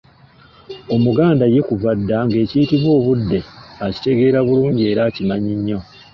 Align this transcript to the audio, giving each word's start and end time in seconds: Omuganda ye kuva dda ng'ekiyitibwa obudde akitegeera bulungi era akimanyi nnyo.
Omuganda 0.95 1.45
ye 1.53 1.61
kuva 1.67 1.89
dda 1.99 2.17
ng'ekiyitibwa 2.25 2.89
obudde 2.99 3.39
akitegeera 3.85 4.39
bulungi 4.47 4.83
era 4.91 5.01
akimanyi 5.09 5.53
nnyo. 5.59 5.79